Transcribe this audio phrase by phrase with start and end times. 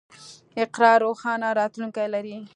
[0.63, 2.37] اقرا روښانه راتلونکی لري.